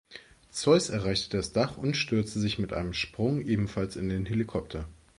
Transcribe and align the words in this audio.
Zeus 0.49 0.89
erreicht 0.89 1.35
das 1.35 1.51
Dach 1.53 1.77
und 1.77 1.95
stürzt 1.95 2.33
sich 2.33 2.57
mit 2.57 2.73
einem 2.73 2.91
Sprung 2.91 3.39
ebenfalls 3.39 3.95
in 3.95 4.09
den 4.09 4.25
Helikopter. 4.25 4.87